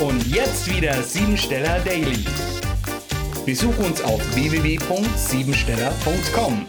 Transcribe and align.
Und 0.00 0.26
jetzt 0.26 0.68
wieder 0.68 1.00
Siebensteller 1.04 1.78
Daily. 1.84 2.24
Besuch 3.46 3.78
uns 3.78 4.02
auf 4.02 4.20
www.siebensteller.com. 4.34 6.66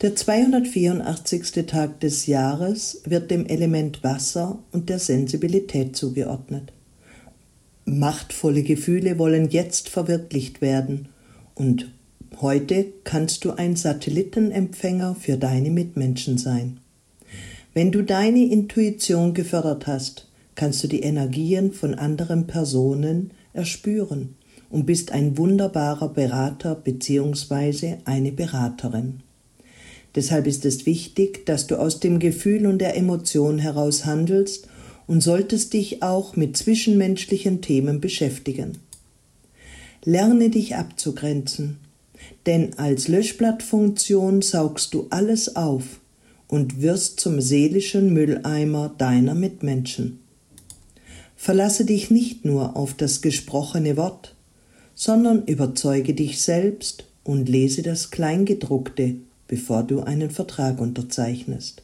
Der 0.00 0.14
284. 0.14 1.66
Tag 1.66 1.98
des 1.98 2.26
Jahres 2.26 3.02
wird 3.04 3.32
dem 3.32 3.46
Element 3.46 4.04
Wasser 4.04 4.60
und 4.70 4.88
der 4.88 5.00
Sensibilität 5.00 5.96
zugeordnet. 5.96 6.72
Machtvolle 7.84 8.62
Gefühle 8.62 9.18
wollen 9.18 9.50
jetzt 9.50 9.88
verwirklicht 9.88 10.60
werden 10.60 11.08
und 11.56 11.90
heute 12.40 12.92
kannst 13.02 13.44
du 13.44 13.50
ein 13.50 13.74
Satellitenempfänger 13.74 15.16
für 15.16 15.36
deine 15.36 15.70
Mitmenschen 15.70 16.38
sein. 16.38 16.78
Wenn 17.76 17.92
du 17.92 18.00
deine 18.00 18.42
Intuition 18.42 19.34
gefördert 19.34 19.86
hast, 19.86 20.28
kannst 20.54 20.82
du 20.82 20.88
die 20.88 21.02
Energien 21.02 21.72
von 21.72 21.92
anderen 21.92 22.46
Personen 22.46 23.32
erspüren 23.52 24.34
und 24.70 24.86
bist 24.86 25.12
ein 25.12 25.36
wunderbarer 25.36 26.08
Berater 26.08 26.74
bzw. 26.74 27.96
eine 28.06 28.32
Beraterin. 28.32 29.20
Deshalb 30.14 30.46
ist 30.46 30.64
es 30.64 30.86
wichtig, 30.86 31.44
dass 31.44 31.66
du 31.66 31.76
aus 31.76 32.00
dem 32.00 32.18
Gefühl 32.18 32.66
und 32.66 32.78
der 32.78 32.96
Emotion 32.96 33.58
heraus 33.58 34.06
handelst 34.06 34.68
und 35.06 35.20
solltest 35.20 35.74
dich 35.74 36.02
auch 36.02 36.34
mit 36.34 36.56
zwischenmenschlichen 36.56 37.60
Themen 37.60 38.00
beschäftigen. 38.00 38.78
Lerne 40.02 40.48
dich 40.48 40.76
abzugrenzen, 40.76 41.76
denn 42.46 42.78
als 42.78 43.08
Löschblattfunktion 43.08 44.40
saugst 44.40 44.94
du 44.94 45.08
alles 45.10 45.56
auf 45.56 46.00
und 46.48 46.80
wirst 46.80 47.20
zum 47.20 47.40
seelischen 47.40 48.12
Mülleimer 48.12 48.94
deiner 48.96 49.34
Mitmenschen. 49.34 50.20
Verlasse 51.36 51.84
dich 51.84 52.10
nicht 52.10 52.44
nur 52.44 52.76
auf 52.76 52.94
das 52.94 53.20
gesprochene 53.20 53.96
Wort, 53.96 54.34
sondern 54.94 55.44
überzeuge 55.44 56.14
dich 56.14 56.40
selbst 56.40 57.04
und 57.24 57.48
lese 57.48 57.82
das 57.82 58.10
Kleingedruckte, 58.10 59.16
bevor 59.48 59.82
du 59.82 60.00
einen 60.00 60.30
Vertrag 60.30 60.80
unterzeichnest. 60.80 61.82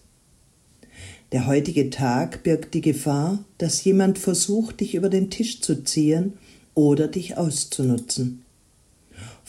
Der 1.33 1.47
heutige 1.47 1.91
Tag 1.91 2.42
birgt 2.42 2.75
die 2.75 2.81
Gefahr, 2.81 3.44
dass 3.59 3.84
jemand 3.84 4.19
versucht, 4.19 4.81
dich 4.81 4.94
über 4.94 5.09
den 5.09 5.31
Tisch 5.31 5.61
zu 5.61 5.83
ziehen 5.83 6.34
oder 6.75 7.09
dich 7.09 7.37
auszunutzen. 7.37 8.42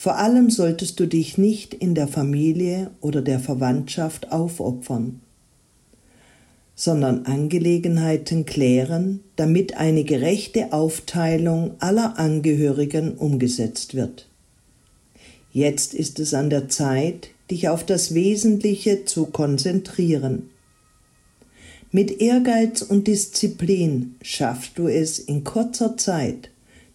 Vor 0.04 0.18
allem 0.18 0.50
solltest 0.50 1.00
du 1.00 1.06
dich 1.06 1.38
nicht 1.38 1.72
in 1.72 1.94
der 1.94 2.08
Familie 2.08 2.90
oder 3.00 3.22
der 3.22 3.40
Verwandtschaft 3.40 4.32
aufopfern, 4.32 5.22
sondern 6.74 7.24
Angelegenheiten 7.24 8.44
klären, 8.44 9.20
damit 9.36 9.78
eine 9.78 10.04
gerechte 10.04 10.74
Aufteilung 10.74 11.76
aller 11.78 12.18
Angehörigen 12.18 13.14
umgesetzt 13.14 13.94
wird. 13.94 14.28
Jetzt 15.54 15.94
ist 15.94 16.18
es 16.18 16.34
an 16.34 16.50
der 16.50 16.68
Zeit, 16.68 17.30
dich 17.50 17.70
auf 17.70 17.82
das 17.82 18.12
Wesentliche 18.12 19.06
zu 19.06 19.24
konzentrieren. 19.24 20.50
Mit 21.92 22.20
Ehrgeiz 22.20 22.82
und 22.82 23.06
Disziplin 23.06 24.16
schaffst 24.20 24.72
du 24.76 24.86
es 24.86 25.18
in 25.18 25.44
kurzer 25.44 25.96
Zeit, 25.96 26.50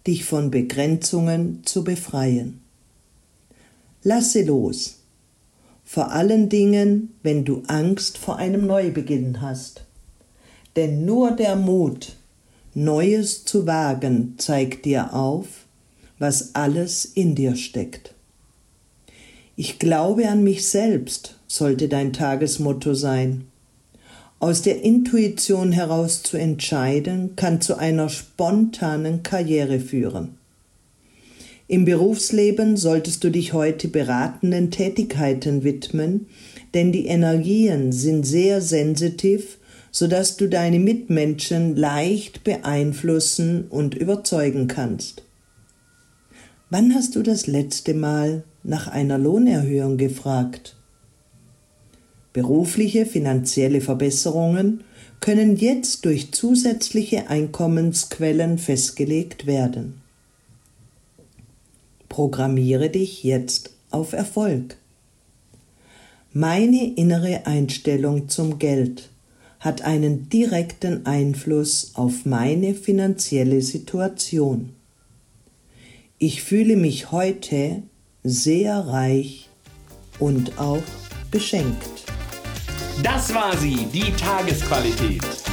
dich 0.06 0.26
von 0.26 0.52
Begrenzungen 0.52 1.62
zu 1.66 1.84
befreien. 1.84 2.62
Lasse 4.04 4.44
los. 4.44 5.00
Vor 5.84 6.12
allen 6.12 6.48
Dingen, 6.48 7.16
wenn 7.22 7.44
du 7.44 7.64
Angst 7.68 8.18
vor 8.18 8.38
einem 8.38 8.66
Neubeginn 8.66 9.42
hast. 9.42 9.84
Denn 10.76 11.04
nur 11.04 11.32
der 11.32 11.58
Mut, 11.58 12.16
Neues 12.74 13.44
zu 13.44 13.68
wagen, 13.68 14.36
zeigt 14.38 14.86
dir 14.86 15.14
auf, 15.14 15.48
was 16.18 16.56
alles 16.56 17.04
in 17.04 17.36
dir 17.36 17.56
steckt. 17.56 18.14
Ich 19.58 19.80
glaube 19.80 20.30
an 20.30 20.44
mich 20.46 20.66
selbst, 20.66 21.36
sollte 21.48 21.90
dein 21.90 22.14
Tagesmotto 22.14 22.94
sein. 22.94 23.48
Aus 24.40 24.62
der 24.62 24.82
Intuition 24.82 25.74
heraus 25.74 26.24
zu 26.24 26.38
entscheiden, 26.38 27.36
kann 27.36 27.60
zu 27.60 27.76
einer 27.78 28.08
spontanen 28.08 29.24
Karriere 29.24 29.82
führen. 29.82 30.39
Im 31.70 31.86
Berufsleben 31.86 32.78
solltest 32.78 33.24
du 33.24 33.30
dich 33.30 33.54
heute 33.54 33.90
beratenden 33.90 34.72
Tätigkeiten 34.72 35.64
widmen, 35.64 36.26
denn 36.74 36.92
die 36.92 37.06
Energien 37.06 37.92
sind 37.92 38.26
sehr 38.26 38.60
sensitiv, 38.60 39.60
sodass 39.92 40.36
du 40.36 40.50
deine 40.50 40.80
Mitmenschen 40.80 41.76
leicht 41.76 42.44
beeinflussen 42.44 43.68
und 43.70 43.94
überzeugen 43.94 44.68
kannst. 44.68 45.22
Wann 46.72 46.96
hast 46.96 47.16
du 47.16 47.22
das 47.22 47.46
letzte 47.46 47.94
Mal 47.94 48.44
nach 48.64 48.88
einer 48.88 49.20
Lohnerhöhung 49.20 49.98
gefragt? 49.98 50.76
Berufliche, 52.34 53.06
finanzielle 53.06 53.82
Verbesserungen 53.82 54.84
können 55.20 55.56
jetzt 55.56 56.04
durch 56.06 56.32
zusätzliche 56.32 57.30
Einkommensquellen 57.30 58.58
festgelegt 58.58 59.46
werden. 59.46 59.99
Programmiere 62.20 62.90
dich 62.90 63.24
jetzt 63.24 63.72
auf 63.92 64.12
Erfolg. 64.12 64.76
Meine 66.34 66.94
innere 66.96 67.46
Einstellung 67.46 68.28
zum 68.28 68.60
Geld 68.60 69.08
hat 69.62 69.84
einen 69.84 70.28
direkten 70.28 71.06
Einfluss 71.06 71.92
auf 71.94 72.26
meine 72.26 72.74
finanzielle 72.74 73.62
Situation. 73.62 74.72
Ich 76.18 76.44
fühle 76.44 76.76
mich 76.76 77.14
heute 77.14 77.84
sehr 78.26 78.76
reich 78.80 79.48
und 80.20 80.60
auch 80.60 80.84
beschenkt. 81.32 81.88
Das 83.02 83.34
war 83.34 83.56
sie, 83.56 83.88
die 83.94 84.12
Tagesqualität. 84.18 85.49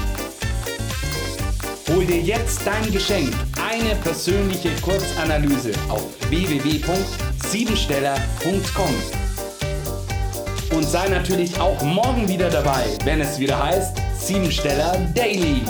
Hol 1.89 2.05
dir 2.05 2.21
jetzt 2.21 2.67
dein 2.67 2.91
Geschenk, 2.91 3.33
eine 3.63 3.95
persönliche 3.97 4.71
Kurzanalyse 4.83 5.71
auf 5.89 6.03
www.siebensteller.com. 6.29 8.95
Und 10.77 10.85
sei 10.85 11.09
natürlich 11.09 11.61
auch 11.61 11.81
morgen 11.83 12.29
wieder 12.29 12.51
dabei, 12.51 12.87
wenn 13.05 13.21
es 13.21 13.39
wieder 13.39 13.63
heißt 13.63 13.99
Siebensteller 14.19 14.99
Daily. 15.15 15.63